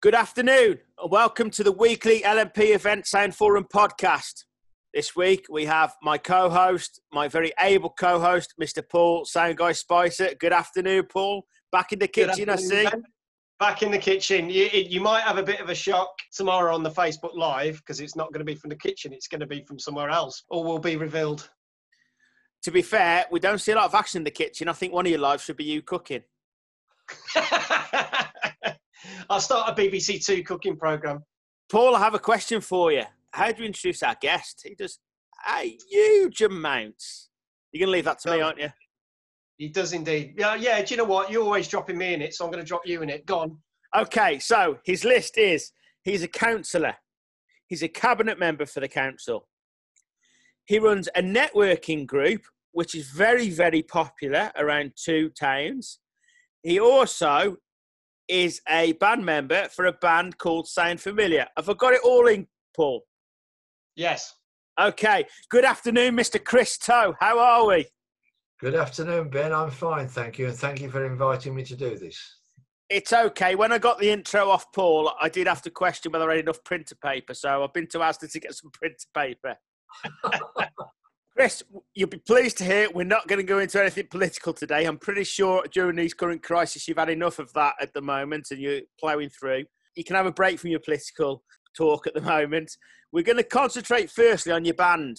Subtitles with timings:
[0.00, 4.44] Good afternoon, and welcome to the weekly LNP Event Sound Forum podcast.
[4.94, 8.80] This week we have my co host, my very able co host, Mr.
[8.88, 10.36] Paul Sound Guy Spicer.
[10.38, 11.42] Good afternoon, Paul.
[11.72, 12.84] Back in the kitchen, I see.
[12.84, 13.02] Ben.
[13.58, 14.48] Back in the kitchen.
[14.48, 17.98] You, you might have a bit of a shock tomorrow on the Facebook Live because
[17.98, 20.44] it's not going to be from the kitchen, it's going to be from somewhere else,
[20.48, 21.50] or will be revealed.
[22.62, 24.68] To be fair, we don't see a lot of action in the kitchen.
[24.68, 26.22] I think one of your lives should be you cooking.
[29.30, 31.24] I'll start a BBC Two cooking program.
[31.70, 33.04] Paul, I have a question for you.
[33.32, 34.62] How do you introduce our guest?
[34.64, 34.98] He does
[35.46, 37.02] a huge amount.
[37.72, 38.70] You're going to leave that to me, aren't you?
[39.58, 40.34] He does indeed.
[40.38, 40.82] Yeah, yeah.
[40.82, 41.30] Do you know what?
[41.30, 43.26] You're always dropping me in it, so I'm going to drop you in it.
[43.26, 43.58] Gone.
[43.96, 46.94] Okay, so his list is he's a councillor,
[47.66, 49.48] he's a cabinet member for the council.
[50.64, 52.42] He runs a networking group,
[52.72, 55.98] which is very, very popular around two towns.
[56.62, 57.56] He also
[58.28, 61.46] is a band member for a band called Sound Familiar.
[61.56, 62.46] Have I got it all in,
[62.76, 63.04] Paul?
[63.96, 64.34] Yes.
[64.80, 65.26] Okay.
[65.48, 66.42] Good afternoon, Mr.
[66.42, 67.14] Chris Towe.
[67.18, 67.86] How are we?
[68.60, 69.52] Good afternoon, Ben.
[69.52, 72.38] I'm fine, thank you, and thank you for inviting me to do this.
[72.88, 73.54] It's okay.
[73.54, 76.44] When I got the intro off Paul, I did have to question whether I had
[76.44, 79.56] enough printer paper, so I've been to Asda to get some printer paper.
[81.38, 81.62] Chris,
[81.94, 84.84] you'll be pleased to hear we're not going to go into anything political today.
[84.84, 88.48] I'm pretty sure during these current crises, you've had enough of that at the moment
[88.50, 89.66] and you're ploughing through.
[89.94, 91.44] You can have a break from your political
[91.76, 92.76] talk at the moment.
[93.12, 95.18] We're going to concentrate firstly on your band.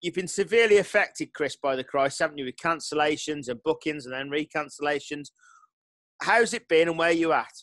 [0.00, 4.12] You've been severely affected, Chris, by the crisis, haven't you, with cancellations and bookings and
[4.12, 5.28] then recancellations.
[6.20, 7.54] How's it been and where are you at?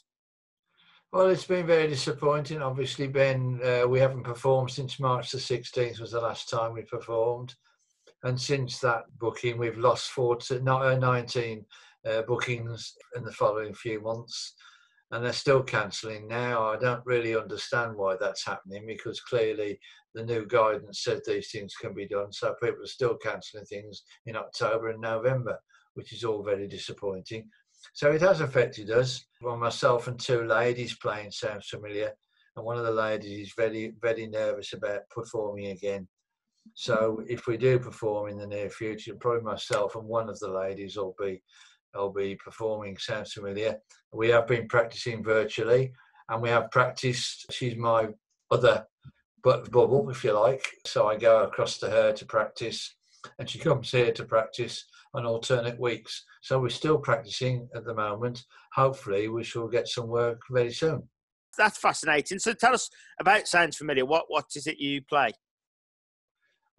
[1.12, 2.62] Well, it's been very disappointing.
[2.62, 6.84] Obviously, Ben, uh, we haven't performed since March the 16th was the last time we
[6.84, 7.54] performed
[8.24, 11.66] and since that booking, we've lost four to, uh, 19
[12.06, 14.54] uh, bookings in the following few months,
[15.12, 16.68] and they're still cancelling now.
[16.70, 19.80] I don't really understand why that's happening because clearly
[20.14, 22.32] the new guidance said these things can be done.
[22.32, 25.60] So people are still cancelling things in October and November,
[25.94, 27.50] which is all very disappointing.
[27.94, 29.26] So it has affected us.
[29.42, 32.14] Well, myself and two ladies playing sounds familiar,
[32.56, 36.08] and one of the ladies is very, very nervous about performing again
[36.74, 40.50] so if we do perform in the near future, probably myself and one of the
[40.50, 41.42] ladies will be
[41.96, 43.78] will be performing Sounds Familiar.
[44.12, 45.92] We have been practicing virtually
[46.30, 47.46] and we have practiced.
[47.52, 48.10] She's my
[48.52, 48.86] other
[49.44, 50.66] but bubble, if you like.
[50.86, 52.96] So I go across to her to practice
[53.40, 56.24] and she comes here to practice on alternate weeks.
[56.42, 58.44] So we're still practicing at the moment.
[58.74, 61.04] Hopefully we shall get some work very soon.
[61.58, 62.40] That's fascinating.
[62.40, 62.90] So tell us
[63.20, 64.06] about Sounds Familiar.
[64.06, 65.32] What what is it you play?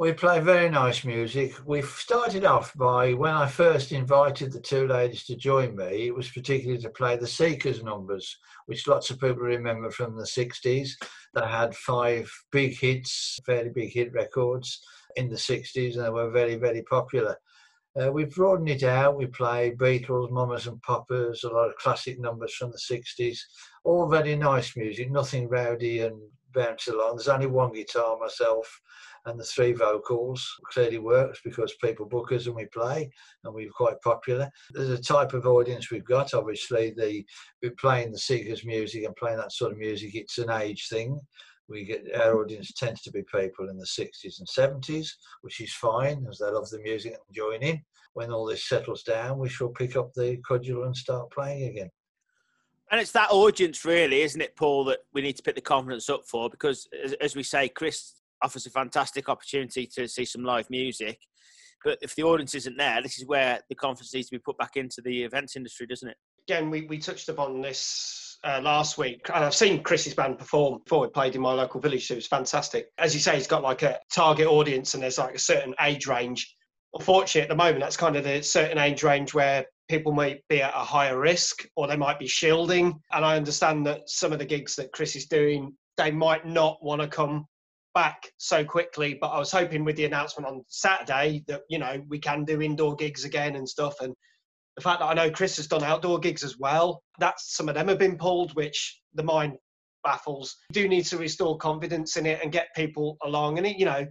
[0.01, 1.55] We play very nice music.
[1.67, 6.15] We started off by when I first invited the two ladies to join me, it
[6.15, 10.91] was particularly to play the Seekers numbers, which lots of people remember from the 60s.
[11.35, 14.81] They had five big hits, fairly big hit records
[15.17, 17.37] in the 60s, and they were very, very popular.
[18.01, 19.17] Uh, we've broadened it out.
[19.17, 23.37] We play Beatles, Mamas and Papas, a lot of classic numbers from the 60s,
[23.83, 26.21] all very nice music, nothing rowdy and
[26.55, 27.17] bounce along.
[27.17, 28.81] There's only one guitar, myself,
[29.28, 33.11] and the three vocals clearly works because people book us and we play
[33.44, 34.50] and we're quite popular.
[34.71, 37.25] There's a type of audience we've got, obviously, the
[37.62, 41.21] we're playing the Seekers music and playing that sort of music, it's an age thing.
[41.69, 45.09] We get our audience tends to be people in the 60s and 70s,
[45.43, 47.83] which is fine as they love the music and join in.
[48.15, 51.91] When all this settles down, we shall pick up the cudgel and start playing again.
[52.91, 56.09] And it's that audience, really, isn't it, Paul, that we need to pick the confidence
[56.09, 56.49] up for?
[56.49, 61.19] Because, as, as we say, Chris offers a fantastic opportunity to see some live music.
[61.84, 64.59] But if the audience isn't there, this is where the conference needs to be put
[64.59, 66.16] back into the events industry, doesn't it?
[66.49, 70.81] Again, we, we touched upon this uh, last week, and I've seen Chris's band perform
[70.84, 71.04] before.
[71.06, 72.87] It played in my local village, so it was fantastic.
[72.99, 76.06] As you say, he's got like a target audience, and there's like a certain age
[76.06, 76.55] range.
[76.94, 80.62] Unfortunately, at the moment, that's kind of the certain age range where people might be
[80.62, 82.99] at a higher risk or they might be shielding.
[83.12, 86.82] And I understand that some of the gigs that Chris is doing, they might not
[86.82, 87.46] want to come
[87.94, 89.19] back so quickly.
[89.20, 92.62] But I was hoping with the announcement on Saturday that you know we can do
[92.62, 94.00] indoor gigs again and stuff.
[94.00, 94.14] And
[94.76, 97.75] the fact that I know Chris has done outdoor gigs as well, that's some of
[97.75, 99.56] them have been pulled, which the mind
[100.05, 100.56] baffles.
[100.70, 103.58] You do need to restore confidence in it and get people along.
[103.58, 104.06] And it, you know,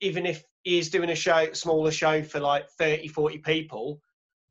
[0.00, 4.00] even if he is doing a show, smaller show for like 30, 40 people,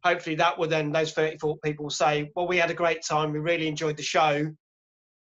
[0.03, 3.31] hopefully that will then those 30, 40 people say, well, we had a great time.
[3.31, 4.51] We really enjoyed the show.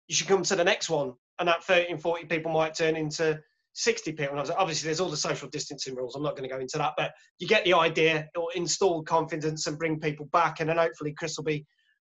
[0.08, 2.96] You should come to the next one and that 30 and 40 people might turn
[2.96, 3.40] into
[3.74, 4.38] 60 people.
[4.38, 6.14] And obviously, there's all the social distancing rules.
[6.14, 8.28] I'm not going to go into that, but you get the idea.
[8.34, 11.64] It'll install confidence and bring people back, and then hopefully Chris will be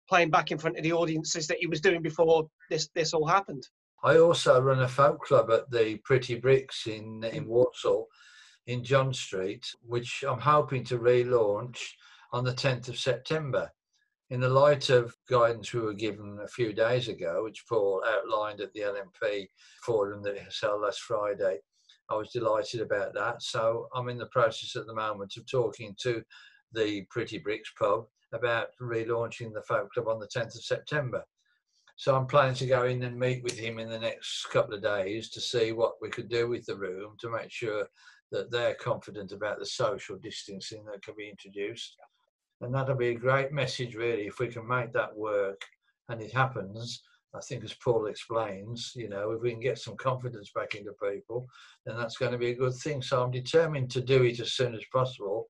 [0.09, 3.27] playing back in front of the audiences that he was doing before this this all
[3.27, 3.67] happened.
[4.05, 8.09] I also run a folk club at the Pretty Bricks in in Walsall,
[8.67, 11.79] in John Street, which I'm hoping to relaunch
[12.33, 13.71] on the 10th of September.
[14.31, 18.61] In the light of guidance we were given a few days ago, which Paul outlined
[18.61, 19.49] at the LNP
[19.83, 21.59] forum that he held last Friday,
[22.11, 23.43] I was delighted about that.
[23.43, 26.23] So I'm in the process at the moment of talking to
[26.73, 31.25] the Pretty Bricks pub about relaunching the folk club on the 10th of September.
[31.97, 34.83] So I'm planning to go in and meet with him in the next couple of
[34.83, 37.87] days to see what we could do with the room to make sure
[38.33, 41.97] that they're confident about the social distancing that can be introduced.
[42.63, 45.61] And that'll be a great message, really, if we can make that work
[46.09, 47.03] and it happens.
[47.35, 50.93] I think, as Paul explains, you know, if we can get some confidence back into
[50.93, 51.47] people,
[51.87, 53.01] then that's going to be a good thing.
[53.01, 55.49] So I'm determined to do it as soon as possible.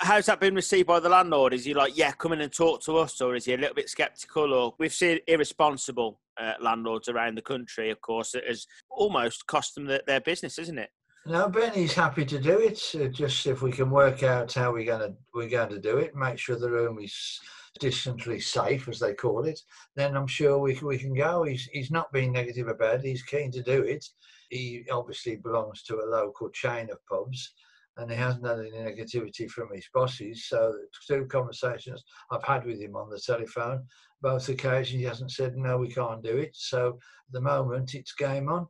[0.00, 1.54] How's that been received by the landlord?
[1.54, 3.74] Is he like, yeah, come in and talk to us, or is he a little
[3.74, 4.52] bit sceptical?
[4.52, 9.76] Or we've seen irresponsible uh, landlords around the country, of course, it has almost cost
[9.76, 10.90] them their, their business, isn't it?
[11.26, 12.80] No, Benny's happy to do it.
[12.94, 15.98] Uh, just if we can work out how we're going to we're going to do
[15.98, 17.38] it, make sure the room is
[17.78, 19.60] distantly safe, as they call it,
[19.96, 21.42] then I'm sure we we can go.
[21.42, 23.04] He's he's not being negative about it.
[23.04, 24.04] He's keen to do it.
[24.48, 27.52] He obviously belongs to a local chain of pubs,
[27.98, 30.46] and he hasn't had any negativity from his bosses.
[30.48, 30.74] So
[31.06, 33.86] two conversations I've had with him on the telephone,
[34.22, 36.56] both occasions he hasn't said no, we can't do it.
[36.56, 38.66] So at the moment it's game on.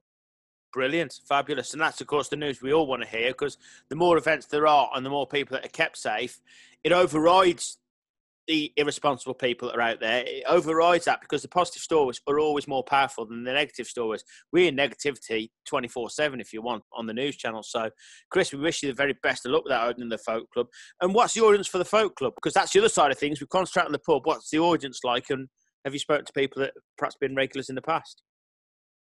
[0.73, 3.59] Brilliant, fabulous, and that's of course the news we all want to hear because
[3.89, 6.41] the more events there are and the more people that are kept safe,
[6.85, 7.79] it overrides
[8.51, 10.25] the irresponsible people that are out there.
[10.27, 14.25] It overrides that because the positive stories are always more powerful than the negative stories.
[14.53, 17.63] We're in negativity 24 7 if you want on the news channel.
[17.63, 17.91] So,
[18.29, 20.67] Chris, we wish you the very best of luck with that opening the folk club.
[21.01, 22.35] And what's the audience for the folk club?
[22.35, 23.41] Because that's the other side of things.
[23.41, 24.27] We concentrate on the pub.
[24.27, 25.31] What's the audience like?
[25.31, 25.49] And
[25.85, 28.23] have you spoken to people that perhaps been regulars in the past?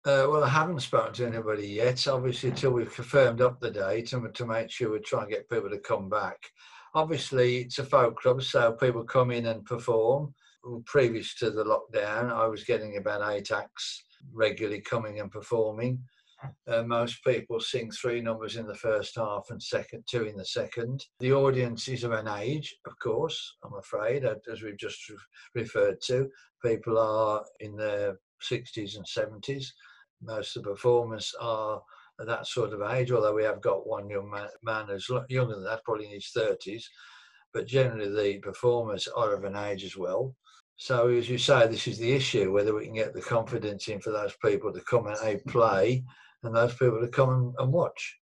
[0.07, 4.15] Uh, well, I haven't spoken to anybody yet, obviously, until we've confirmed up the date
[4.15, 6.39] and to make sure we try and get people to come back.
[6.95, 10.35] Obviously, it's a folk club, so people come in and perform.
[10.87, 14.03] Previous to the lockdown, I was getting about eight acts
[14.33, 16.03] regularly coming and performing.
[16.67, 20.45] Uh, most people sing three numbers in the first half and second two in the
[20.47, 21.05] second.
[21.19, 23.57] The audience is of an age, of course.
[23.63, 25.17] I'm afraid, as we've just re-
[25.57, 26.31] referred to,
[26.65, 29.73] people are in their 60s and 70s
[30.23, 31.83] most of the performers are
[32.19, 34.31] that sort of age, although we have got one young
[34.63, 36.85] man, who's younger than that, probably in his 30s.
[37.55, 40.35] But generally, the performers are of an age as well.
[40.77, 44.01] So, as you say, this is the issue whether we can get the confidence in
[44.01, 46.05] for those people to come and play
[46.43, 48.19] and those people to come and watch.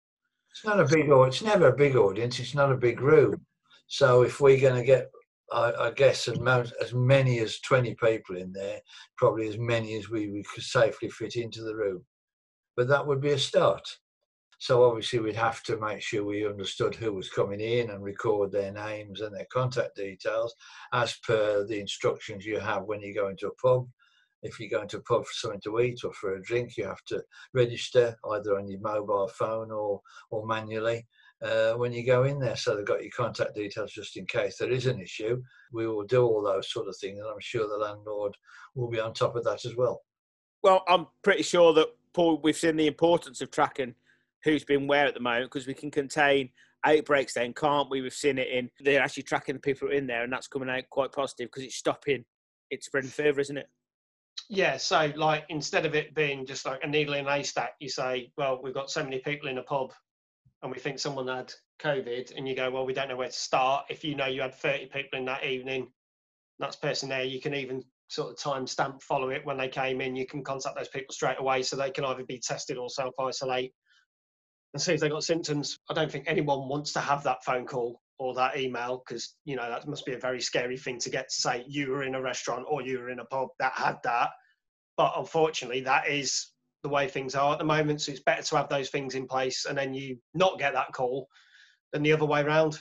[0.50, 3.44] It's not a big, it's never a big audience, it's not a big room.
[3.88, 5.10] So, if we're going to get
[5.52, 8.80] I, I guess as, most, as many as 20 people in there,
[9.16, 12.04] probably as many as we, we could safely fit into the room.
[12.76, 13.86] But that would be a start.
[14.58, 18.52] So obviously we'd have to make sure we understood who was coming in and record
[18.52, 20.54] their names and their contact details
[20.92, 23.88] as per the instructions you have when you go into a pub.
[24.44, 26.84] If you go into a pub for something to eat or for a drink, you
[26.84, 27.22] have to
[27.54, 30.00] register either on your mobile phone or,
[30.30, 31.06] or manually
[31.42, 32.56] uh, when you go in there.
[32.56, 35.42] So they've got your contact details just in case there is an issue.
[35.72, 38.36] We will do all those sort of things, and I'm sure the landlord
[38.74, 40.02] will be on top of that as well.
[40.62, 43.94] Well, I'm pretty sure that Paul, we've seen the importance of tracking
[44.44, 46.50] who's been where at the moment because we can contain
[46.84, 48.00] outbreaks then, can't we?
[48.00, 50.84] We've seen it in they're actually tracking the people in there, and that's coming out
[50.90, 52.24] quite positive because it's stopping
[52.70, 53.68] it spreading further, isn't it?
[54.48, 57.88] Yeah, so like instead of it being just like a needle in a haystack, you
[57.88, 59.92] say, well, we've got so many people in a pub
[60.62, 63.32] and we think someone had COVID, and you go, well, we don't know where to
[63.32, 63.86] start.
[63.90, 65.88] If you know you had 30 people in that evening,
[66.58, 70.14] that's person there, you can even sort of timestamp follow it when they came in.
[70.14, 73.14] You can contact those people straight away so they can either be tested or self
[73.18, 73.72] isolate
[74.74, 75.78] and see if they got symptoms.
[75.90, 79.56] I don't think anyone wants to have that phone call or that email because you
[79.56, 82.14] know that must be a very scary thing to get to say you were in
[82.14, 84.30] a restaurant or you were in a pub that had that.
[84.96, 86.51] But unfortunately, that is
[86.82, 88.00] the way things are at the moment.
[88.00, 90.92] So it's better to have those things in place and then you not get that
[90.92, 91.28] call
[91.92, 92.78] than the other way around.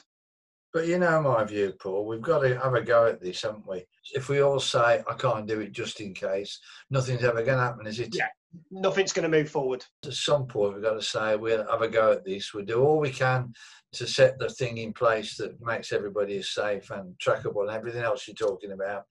[0.74, 2.06] But you know my view, Paul.
[2.06, 3.84] We've got to have a go at this, haven't we?
[4.14, 7.64] If we all say I can't do it just in case, nothing's ever going to
[7.64, 8.16] happen, is it?
[8.16, 8.28] Yeah,
[8.72, 9.84] nothing's going to move forward.
[10.06, 12.54] At some point, we've got to say we'll have a go at this.
[12.54, 13.54] We'll do all we can
[13.94, 18.04] to set the thing in place that makes everybody as safe and trackable and everything
[18.04, 19.04] else you're talking about.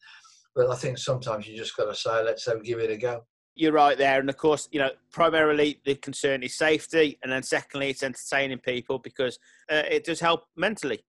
[0.57, 3.27] But I think sometimes you just got to say, let's have, give it a go
[3.61, 4.19] you're right there.
[4.19, 8.59] And of course, you know, primarily the concern is safety, and then secondly, it's entertaining
[8.59, 9.39] people because
[9.71, 11.05] uh, it does help mentally.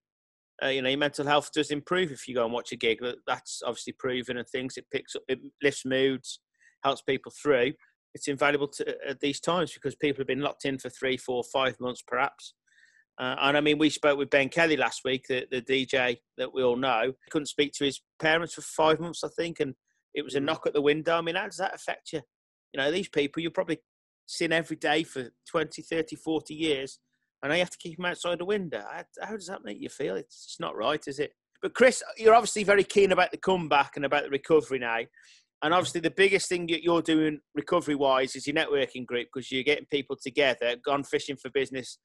[0.63, 2.99] Uh, you know, your mental health does improve if you go and watch a gig.
[3.25, 4.77] That's obviously proven and things.
[4.77, 6.39] It picks up, it lifts moods,
[6.83, 7.73] helps people through.
[8.13, 11.43] It's invaluable to, at these times because people have been locked in for three, four,
[11.43, 12.53] five months perhaps.
[13.17, 16.53] Uh, and I mean, we spoke with Ben Kelly last week, the, the DJ that
[16.53, 17.03] we all know.
[17.05, 19.73] He couldn't speak to his parents for five months, I think, and
[20.13, 20.45] it was a mm.
[20.45, 21.17] knock at the window.
[21.17, 22.21] I mean, how does that affect you?
[22.73, 23.79] You know, these people you're probably
[24.25, 26.99] seeing every day for 20, 30, 40 years,
[27.43, 28.83] and you have to keep them outside the window.
[29.21, 30.15] How, does that make you feel?
[30.15, 31.31] It's just not right, is it?
[31.61, 34.99] But Chris, you're obviously very keen about the comeback and about the recovery now.
[35.63, 39.51] And obviously, the biggest thing that you're doing recovery wise is your networking group because
[39.51, 40.75] you're getting people together.
[40.83, 41.99] Gone Fishing for Business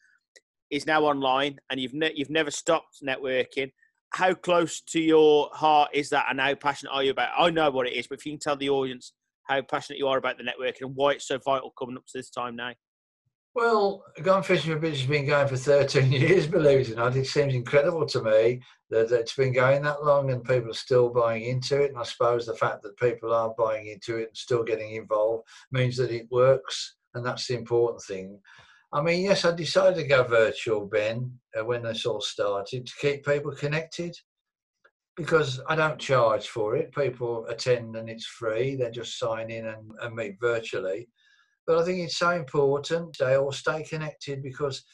[0.71, 3.71] is now online, and you've ne- you've never stopped networking.
[4.11, 7.31] How close to your heart is that, and how passionate are you about?
[7.31, 7.43] It?
[7.43, 9.13] I know what it is, but if you can tell the audience
[9.47, 12.19] how passionate you are about the networking and why it's so vital coming up to
[12.19, 12.73] this time now.
[13.55, 17.17] Well, Gone Fishing for Business has been going for 13 years, believe it or not.
[17.17, 18.61] It seems incredible to me
[18.91, 21.89] that it's been going that long and people are still buying into it.
[21.89, 25.49] And I suppose the fact that people are buying into it and still getting involved
[25.73, 26.97] means that it works.
[27.15, 28.39] And that's the important thing.
[28.93, 32.93] I mean, yes, I decided to go virtual, Ben, uh, when this all started to
[33.01, 34.15] keep people connected
[35.17, 36.95] because I don't charge for it.
[36.95, 38.77] People attend and it's free.
[38.77, 41.09] They just sign in and, and meet virtually.
[41.67, 44.85] But I think it's so important they all stay connected because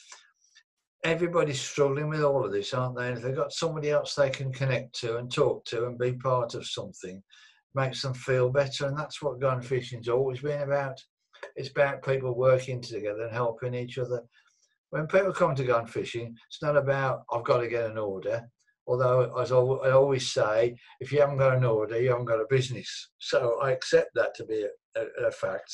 [1.03, 3.09] everybody's struggling with all of this, aren't they?
[3.09, 6.13] And if they've got somebody else they can connect to and talk to and be
[6.13, 7.21] part of something,
[7.75, 8.87] makes them feel better.
[8.87, 10.99] And that's what Gone Fishing's always been about.
[11.55, 14.23] It's about people working together and helping each other.
[14.91, 18.47] When people come to Gone Fishing, it's not about I've got to get an order.
[18.85, 19.55] Although, as I
[19.91, 23.09] always say, if you haven't got an order, you haven't got a business.
[23.19, 25.71] So I accept that to be a, a, a fact.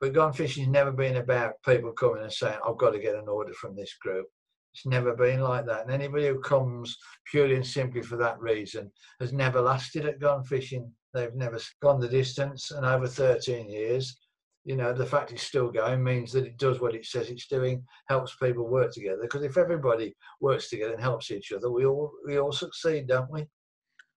[0.00, 3.28] But gone fishing's never been about people coming and saying, I've got to get an
[3.28, 4.26] order from this group.
[4.74, 5.82] It's never been like that.
[5.82, 6.96] And anybody who comes
[7.30, 8.90] purely and simply for that reason
[9.20, 10.90] has never lasted at gone fishing.
[11.12, 12.70] They've never gone the distance.
[12.70, 14.16] And over 13 years,
[14.64, 17.46] you know, the fact it's still going means that it does what it says it's
[17.46, 19.22] doing, helps people work together.
[19.22, 23.30] Because if everybody works together and helps each other, we all we all succeed, don't
[23.30, 23.46] we?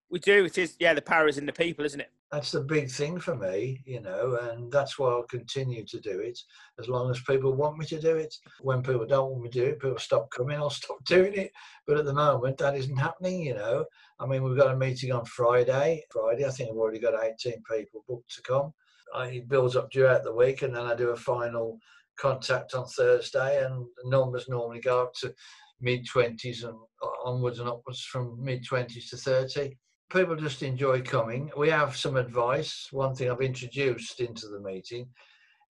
[0.10, 0.46] We do.
[0.46, 2.12] It is, yeah, the power is in the people, isn't it?
[2.34, 6.20] that's the big thing for me, you know, and that's why I'll continue to do
[6.20, 6.40] it
[6.80, 8.34] as long as people want me to do it.
[8.60, 11.52] When people don't want me to do it, people stop coming, I'll stop doing it.
[11.86, 13.86] But at the moment, that isn't happening, you know.
[14.20, 16.04] I mean, we've got a meeting on Friday.
[16.12, 18.74] Friday, I think I've already got 18 people booked to come.
[19.16, 21.80] It builds up throughout the week, and then I do a final
[22.20, 25.34] contact on Thursday, and numbers normally go up to
[25.82, 26.78] mid 20s and
[27.26, 29.78] onwards and upwards from mid 20s to 30
[30.14, 31.50] people just enjoy coming.
[31.58, 32.88] We have some advice.
[32.92, 35.08] One thing I've introduced into the meeting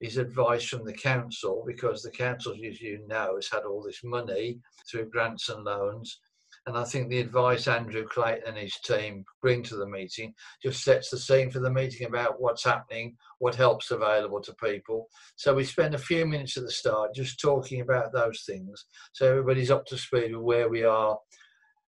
[0.02, 4.04] is advice from the council because the council, as you know, has had all this
[4.04, 4.60] money
[4.90, 6.20] through grants and loans.
[6.66, 10.82] And I think the advice Andrew Clayton and his team bring to the meeting just
[10.82, 15.08] sets the scene for the meeting about what's happening, what help's available to people.
[15.36, 18.86] So we spend a few minutes at the start just talking about those things.
[19.12, 21.18] So everybody's up to speed with where we are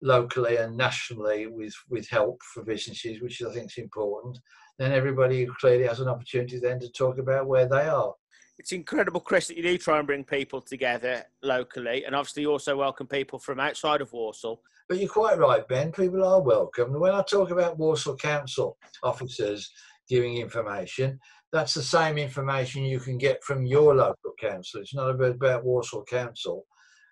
[0.01, 4.39] locally and nationally with with help for businesses, which I think is important.
[4.77, 8.13] Then everybody clearly has an opportunity then to talk about where they are.
[8.60, 12.75] It's incredible, Chris, that you do try and bring people together locally, and obviously also
[12.75, 14.62] welcome people from outside of Walsall.
[14.89, 15.94] But you're quite right, Ben.
[15.94, 17.00] People are welcome.
[17.00, 19.72] When I talk about Walsall Council officers
[20.10, 21.20] giving information,
[21.54, 24.82] that's the same information you can get from your local council.
[24.82, 26.66] It's not about, Walsall Council.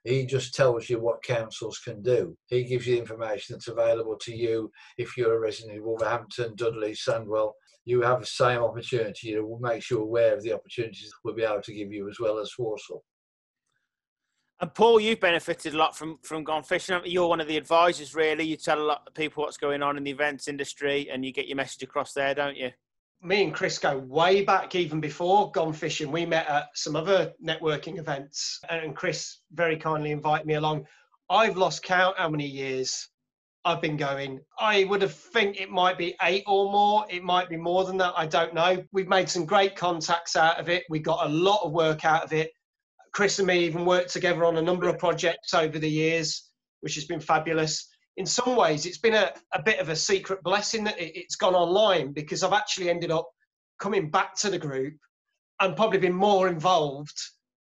[0.03, 2.37] He just tells you what councils can do.
[2.47, 6.91] He gives you information that's available to you if you're a resident of Wolverhampton, Dudley,
[6.91, 7.53] Sandwell.
[7.87, 9.33] You have the same opportunity.
[9.33, 12.19] It will make you aware of the opportunities we'll be able to give you as
[12.19, 13.01] well as Walsall.
[14.59, 16.99] And Paul, you've benefited a lot from from Gone Fishing.
[17.05, 18.43] You're one of the advisors, really.
[18.43, 21.31] You tell a lot of people what's going on in the events industry, and you
[21.31, 22.71] get your message across there, don't you?
[23.21, 26.11] me and Chris go way back even before Gone Fishing.
[26.11, 30.85] We met at some other networking events, and Chris very kindly invited me along.
[31.29, 33.09] I've lost count how many years
[33.67, 34.39] I've been going.
[34.59, 37.05] I would have think it might be eight or more.
[37.09, 38.13] It might be more than that.
[38.15, 38.83] I don't know.
[38.91, 40.83] We've made some great contacts out of it.
[40.89, 42.51] We got a lot of work out of it.
[43.13, 46.49] Chris and me even worked together on a number of projects over the years,
[46.81, 50.43] which has been fabulous in some ways, it's been a, a bit of a secret
[50.43, 53.29] blessing that it, it's gone online because I've actually ended up
[53.79, 54.95] coming back to the group
[55.61, 57.17] and probably been more involved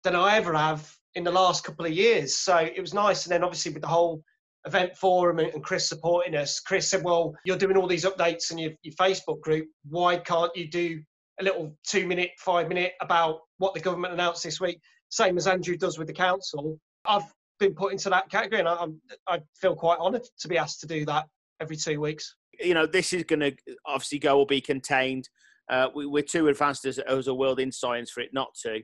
[0.04, 2.36] than I ever have in the last couple of years.
[2.38, 3.26] So it was nice.
[3.26, 4.22] And then obviously with the whole
[4.66, 8.58] event forum and Chris supporting us, Chris said, well, you're doing all these updates in
[8.58, 9.68] your, your Facebook group.
[9.90, 11.02] Why can't you do
[11.40, 14.80] a little two minute, five minute about what the government announced this week?
[15.10, 16.80] Same as Andrew does with the council.
[17.06, 17.24] I've
[17.60, 18.88] been put into that category, and I,
[19.28, 21.28] I feel quite honoured to be asked to do that
[21.60, 22.36] every two weeks.
[22.60, 23.56] You know, this is going to
[23.86, 25.30] obviously go or be contained.
[25.70, 28.82] Uh, we, are too advanced as, as a world in science for it not to.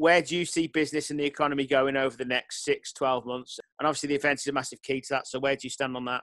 [0.00, 3.60] Where do you see business and the economy going over the next six, 12 months?
[3.78, 5.26] And obviously, the event is a massive key to that.
[5.26, 6.22] So, where do you stand on that?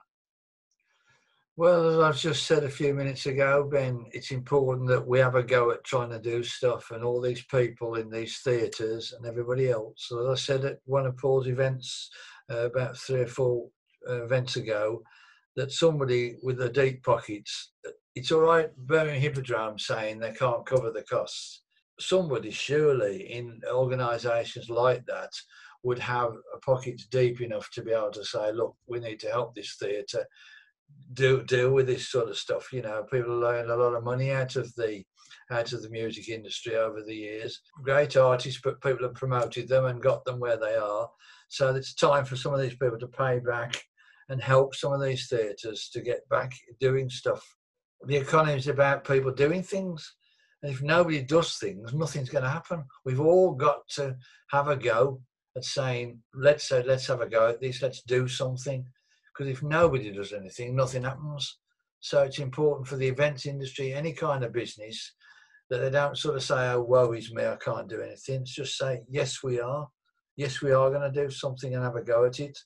[1.56, 5.36] Well, as I've just said a few minutes ago, Ben, it's important that we have
[5.36, 9.24] a go at trying to do stuff, and all these people in these theatres and
[9.24, 10.06] everybody else.
[10.08, 12.10] So, as I said at one of Paul's events
[12.50, 13.68] uh, about three or four
[14.10, 15.04] uh, events ago,
[15.54, 17.74] that somebody with the deep pockets,
[18.16, 21.62] it's all right, Birmingham Hippodrome saying they can't cover the costs.
[22.00, 25.30] Somebody surely in organisations like that
[25.82, 26.32] would have
[26.64, 30.26] pockets deep enough to be able to say, look, we need to help this theatre
[31.12, 32.72] do deal with this sort of stuff.
[32.72, 35.04] You know, people learning a lot of money out of the
[35.50, 37.60] out of the music industry over the years.
[37.82, 41.08] Great artists, but people have promoted them and got them where they are.
[41.48, 43.80] So it's time for some of these people to pay back
[44.28, 47.42] and help some of these theatres to get back doing stuff.
[48.06, 50.14] The economy is about people doing things.
[50.62, 52.84] And if nobody does things, nothing's going to happen.
[53.04, 54.16] We've all got to
[54.50, 55.20] have a go
[55.56, 58.84] at saying, let's say, let's have a go at this, let's do something.
[59.32, 61.58] Because if nobody does anything, nothing happens.
[62.00, 65.14] So it's important for the events industry, any kind of business,
[65.70, 68.42] that they don't sort of say, oh, woe is me, I can't do anything.
[68.42, 69.88] It's just say, yes, we are.
[70.36, 72.56] Yes, we are going to do something and have a go at it.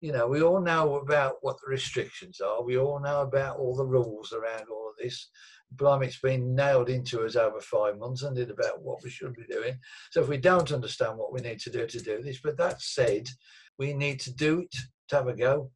[0.00, 2.62] You know, we all know about what the restrictions are.
[2.62, 5.28] We all know about all the rules around all of this.
[5.76, 9.34] Blimey, it's been nailed into us over five months and it about what we should
[9.34, 9.78] be doing.
[10.10, 12.80] So if we don't understand what we need to do to do this, but that
[12.80, 13.28] said,
[13.78, 14.74] we need to do it
[15.08, 15.70] to have a go.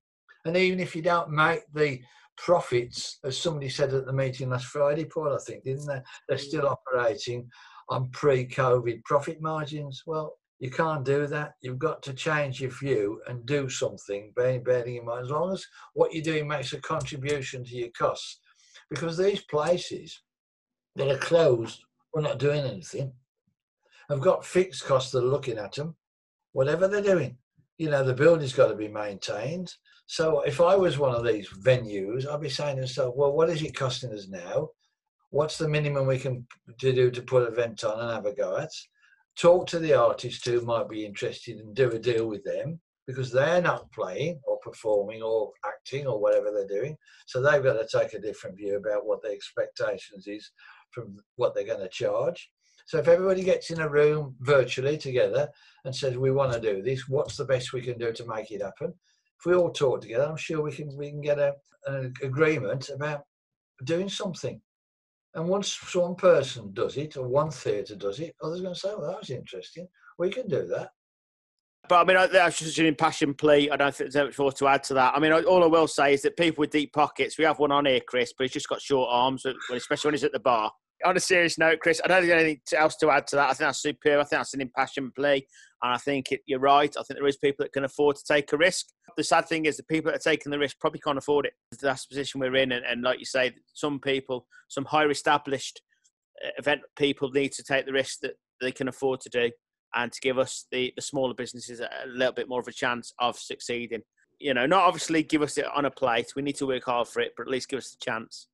[0.44, 2.00] And even if you don't make the
[2.36, 6.00] profits, as somebody said at the meeting last Friday, Paul, I think, didn't they?
[6.28, 6.40] They're mm.
[6.40, 7.48] still operating
[7.88, 10.02] on pre COVID profit margins.
[10.06, 11.54] Well, you can't do that.
[11.62, 15.66] You've got to change your view and do something, bearing in mind, as long as
[15.94, 18.40] what you're doing makes a contribution to your costs.
[18.90, 20.20] Because these places
[20.96, 21.82] that are closed,
[22.12, 23.12] we're not doing anything,
[24.08, 25.94] have got fixed costs that are looking at them,
[26.52, 27.36] whatever they're doing.
[27.78, 29.72] You know, the building's got to be maintained.
[30.06, 33.48] So if I was one of these venues, I'd be saying to myself, well, what
[33.48, 34.70] is it costing us now?
[35.30, 36.46] What's the minimum we can
[36.78, 38.70] do to put an event on and have a go at?
[39.36, 43.32] Talk to the artists who might be interested and do a deal with them because
[43.32, 46.96] they're not playing or performing or acting or whatever they're doing.
[47.26, 50.50] So they've got to take a different view about what their expectations is
[50.90, 52.50] from what they're going to charge.
[52.86, 55.48] So if everybody gets in a room virtually together
[55.84, 58.50] and says we want to do this, what's the best we can do to make
[58.50, 58.94] it happen?
[59.40, 61.54] if we all talk together, I'm sure we can we can get a,
[61.86, 63.22] an agreement about
[63.84, 64.60] doing something.
[65.34, 68.80] And once one person does it, or one theatre does it, others are going to
[68.80, 69.88] say, "Well, that was interesting.
[70.18, 70.90] We can do that."
[71.88, 73.70] But I mean, that's just an impassioned plea.
[73.70, 75.14] I don't think there's much more to add to that.
[75.16, 77.72] I mean, all I will say is that people with deep pockets, we have one
[77.72, 80.70] on here, Chris, but he's just got short arms, especially when he's at the bar
[81.04, 83.44] on a serious note, Chris, I don't think anything else to add to that.
[83.44, 84.20] I think that's superb.
[84.20, 85.46] I think that's an impassioned plea.
[85.82, 86.94] And I think it, you're right.
[86.98, 88.86] I think there is people that can afford to take a risk.
[89.16, 91.54] The sad thing is the people that are taking the risk probably can't afford it.
[91.80, 92.72] That's the position we're in.
[92.72, 95.80] And, and like you say, some people, some higher established
[96.44, 99.50] uh, event people need to take the risk that they can afford to do
[99.94, 103.12] and to give us, the, the smaller businesses, a little bit more of a chance
[103.18, 104.02] of succeeding.
[104.38, 106.32] You know, not obviously give us it on a plate.
[106.34, 108.48] We need to work hard for it, but at least give us the chance.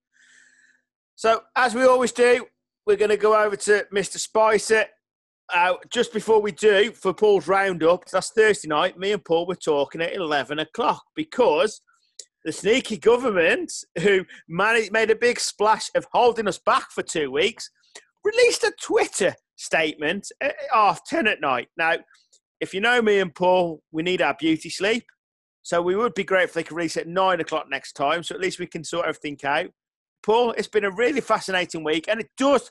[1.15, 2.47] So, as we always do,
[2.87, 4.19] we're going to go over to Mr.
[4.19, 4.85] Spicer.
[5.55, 9.55] Uh, just before we do, for Paul's roundup, that's Thursday night, me and Paul were
[9.55, 11.81] talking at 11 o'clock because
[12.45, 13.73] the sneaky government,
[14.03, 17.71] who managed, made a big splash of holding us back for two weeks,
[18.25, 21.69] released a Twitter statement at half 10 at night.
[21.77, 21.97] Now,
[22.61, 25.05] if you know me and Paul, we need our beauty sleep.
[25.63, 28.23] So we would be great if they could release at nine o'clock next time.
[28.23, 29.71] So at least we can sort everything out.
[30.23, 32.71] Paul, it's been a really fascinating week, and it does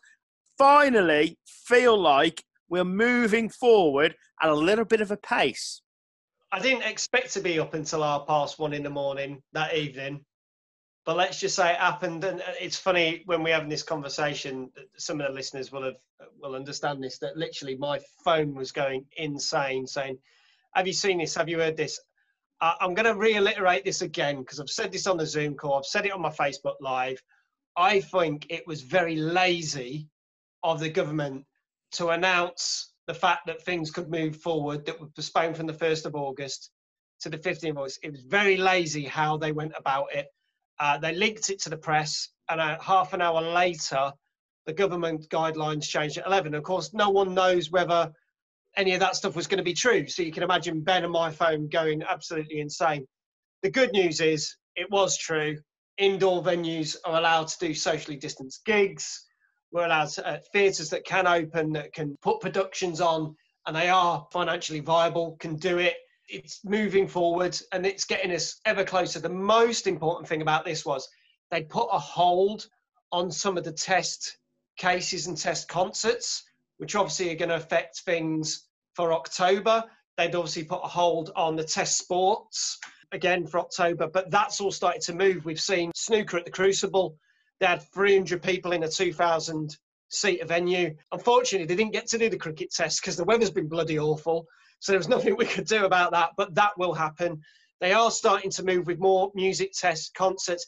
[0.57, 5.81] finally feel like we're moving forward at a little bit of a pace.
[6.51, 10.23] I didn't expect to be up until half past one in the morning that evening,
[11.05, 12.23] but let's just say it happened.
[12.23, 15.95] And uh, it's funny when we're having this conversation, some of the listeners will have
[16.19, 17.19] uh, will understand this.
[17.19, 20.17] That literally my phone was going insane, saying,
[20.73, 21.35] "Have you seen this?
[21.35, 21.99] Have you heard this?"
[22.61, 25.75] I'm going to reiterate this again because I've said this on the Zoom call.
[25.75, 27.21] I've said it on my Facebook Live.
[27.75, 30.07] I think it was very lazy
[30.63, 31.45] of the government
[31.93, 36.05] to announce the fact that things could move forward that were postponed from the 1st
[36.05, 36.71] of August
[37.19, 37.99] to the 15th of August.
[38.03, 40.27] It was very lazy how they went about it.
[40.79, 44.11] Uh, they linked it to the press, and uh, half an hour later,
[44.65, 46.53] the government guidelines changed at 11.
[46.55, 48.11] Of course, no one knows whether
[48.77, 50.07] any of that stuff was going to be true.
[50.07, 53.05] So you can imagine Ben and my phone going absolutely insane.
[53.63, 55.57] The good news is it was true.
[55.97, 59.25] Indoor venues are allowed to do socially distanced gigs.
[59.71, 63.35] We're allowed to, uh, theatres that can open, that can put productions on,
[63.65, 65.95] and they are financially viable, can do it.
[66.27, 69.19] It's moving forward and it's getting us ever closer.
[69.19, 71.07] The most important thing about this was
[71.51, 72.67] they put a hold
[73.11, 74.37] on some of the test
[74.77, 76.43] cases and test concerts,
[76.77, 79.83] which obviously are going to affect things for October.
[80.17, 82.79] They'd obviously put a hold on the test sports
[83.11, 85.45] again for October, but that's all started to move.
[85.45, 87.17] We've seen snooker at the Crucible.
[87.59, 89.77] They had 300 people in a 2,000
[90.09, 90.95] seat venue.
[91.11, 94.47] Unfortunately, they didn't get to do the cricket test because the weather's been bloody awful.
[94.79, 97.41] So there was nothing we could do about that, but that will happen.
[97.81, 100.65] They are starting to move with more music tests, concerts,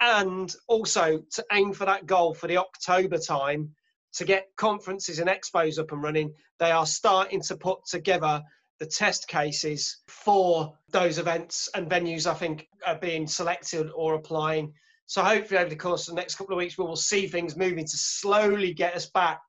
[0.00, 3.74] and also to aim for that goal for the October time
[4.14, 6.34] to get conferences and expos up and running.
[6.58, 8.42] They are starting to put together
[8.78, 14.72] the test cases for those events and venues, I think, are being selected or applying.
[15.06, 17.56] So hopefully, over the course of the next couple of weeks, we will see things
[17.56, 19.40] moving to slowly get us back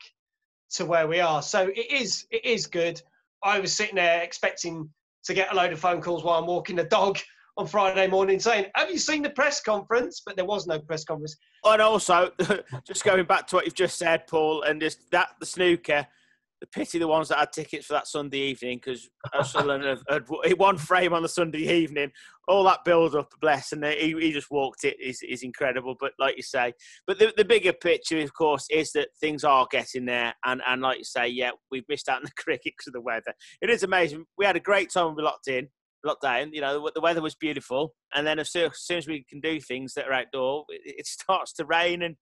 [0.72, 1.42] to where we are.
[1.42, 3.02] So it is, it is good.
[3.44, 4.90] I was sitting there expecting
[5.26, 7.20] to get a load of phone calls while I'm walking the dog
[7.58, 10.22] on Friday morning saying, Have you seen the press conference?
[10.26, 11.36] But there was no press conference.
[11.64, 12.32] And also,
[12.88, 16.08] just going back to what you've just said, Paul, and just that the snooker,
[16.62, 19.10] the pity the ones that had tickets for that Sunday evening because
[19.44, 22.12] Sunderland had, had one frame on the Sunday evening.
[22.48, 25.96] All that build up, bless, and he, he just walked it is, is incredible.
[26.00, 26.74] But like you say,
[27.08, 30.36] but the, the bigger picture, of course, is that things are getting there.
[30.46, 33.02] And, and like you say, yeah, we've missed out on the cricket because of the
[33.02, 33.34] weather.
[33.62, 34.26] It is amazing.
[34.38, 35.68] We had a great time when we locked in
[36.06, 39.24] lockdown, you know, the weather was beautiful, and then as soon, as soon as we
[39.30, 42.16] can do things that are outdoor, it, it, starts to rain, and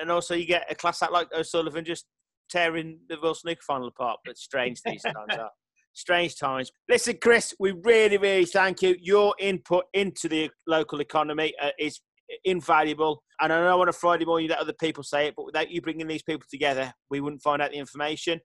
[0.00, 2.06] and also you get a class act like O'Sullivan just
[2.52, 4.20] tearing the World Snooker final apart.
[4.24, 5.50] But strange these times are.
[5.94, 6.70] Strange times.
[6.88, 8.96] Listen, Chris, we really, really thank you.
[9.00, 12.00] Your input into the local economy uh, is
[12.44, 13.22] invaluable.
[13.40, 15.70] And I know on a Friday morning you let other people say it, but without
[15.70, 18.40] you bringing these people together, we wouldn't find out the information.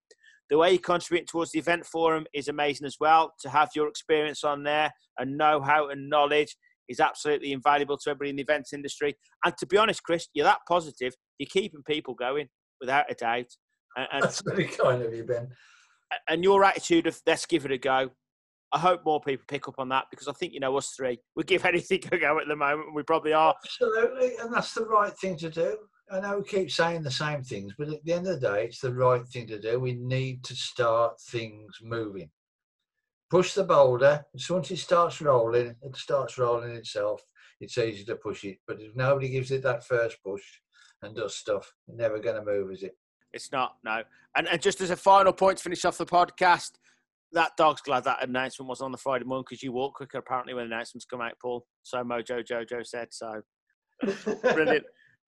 [0.50, 3.34] The way you contribute towards the event forum is amazing as well.
[3.41, 6.56] To have your experience on there and know how and knowledge
[6.89, 9.15] is absolutely invaluable to everybody in the events industry.
[9.43, 12.48] And to be honest, Chris, you're that positive, you're keeping people going
[12.80, 13.48] without a doubt.
[13.95, 15.50] And, That's very kind of you, Ben.
[16.28, 18.12] And your attitude of let's give it a go.
[18.71, 21.19] I hope more people pick up on that because I think you know us three.
[21.36, 23.56] We give anything a go at the moment, and we probably are.
[23.63, 25.78] Absolutely, and that's the right thing to do.
[26.10, 28.65] I know we keep saying the same things, but at the end of the day,
[28.65, 29.80] it's the right thing to do.
[29.80, 32.30] We need to start things moving.
[33.30, 34.23] Push the boulder.
[34.34, 37.21] As once it starts rolling, it starts rolling itself.
[37.60, 38.60] It's easy to push it.
[38.65, 40.43] But if nobody gives it that first push
[41.02, 42.95] and does stuff, it's never going to move, is it?
[43.38, 44.02] It's not, no.
[44.36, 46.71] And, and just as a final point to finish off the podcast,
[47.34, 50.56] that dog's glad that announcement was on the Friday morning because you walk quicker apparently
[50.56, 51.65] when announcements come out, Paul.
[51.84, 53.41] So Mojo Jojo said so.
[54.41, 54.86] Brilliant.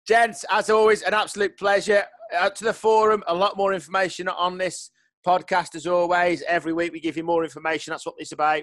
[0.06, 2.04] Gents, as always, an absolute pleasure.
[2.32, 4.90] Out to the forum, a lot more information on this
[5.26, 6.42] podcast as always.
[6.42, 7.90] Every week we give you more information.
[7.90, 8.62] That's what it's about.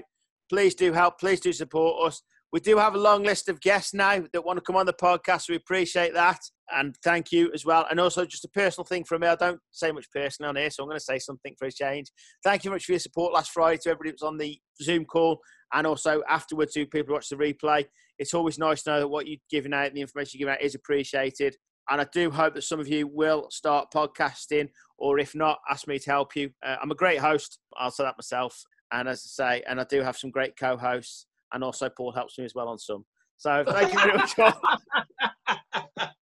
[0.50, 1.20] Please do help.
[1.20, 2.22] Please do support us.
[2.54, 4.94] We do have a long list of guests now that want to come on the
[4.94, 5.50] podcast.
[5.50, 6.40] We appreciate that.
[6.72, 7.88] And thank you as well.
[7.90, 9.28] And also, just a personal thing from me.
[9.28, 11.72] I don't say much personal on here, so I'm going to say something for a
[11.72, 12.12] change.
[12.44, 14.60] Thank you very much for your support last Friday to everybody that was on the
[14.84, 15.40] Zoom call
[15.74, 17.86] and also afterwards to people who watch the replay.
[18.20, 20.64] It's always nice to know that what you're giving out, the information you're giving out,
[20.64, 21.58] is appreciated.
[21.90, 25.88] And I do hope that some of you will start podcasting, or if not, ask
[25.88, 26.52] me to help you.
[26.64, 27.58] Uh, I'm a great host.
[27.78, 28.64] I'll say that myself.
[28.92, 32.12] And as I say, and I do have some great co hosts and also Paul
[32.12, 33.06] helps me as well on some.
[33.38, 34.34] So thank you very much.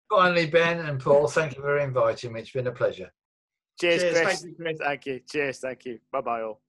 [0.09, 2.41] Finally, Ben and Paul, thank you for inviting me.
[2.41, 3.11] It's been a pleasure.
[3.79, 4.41] Cheers, Cheers Chris.
[4.41, 4.77] Thank you, Chris.
[4.79, 5.19] Thank you.
[5.29, 5.59] Cheers.
[5.59, 5.99] Thank you.
[6.11, 6.61] Bye bye, all.